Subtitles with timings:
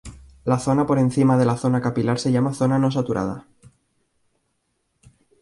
[0.45, 3.45] La zona por encima de la zona capilar se llama "zona no saturada".